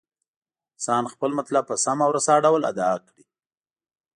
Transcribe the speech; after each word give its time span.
انسان 0.75 1.03
خپل 1.13 1.31
مطلب 1.39 1.63
په 1.69 1.75
سم 1.83 1.97
او 2.05 2.11
رسا 2.17 2.35
ډول 2.45 2.61
ادا 2.71 2.89
کړي. 3.07 3.23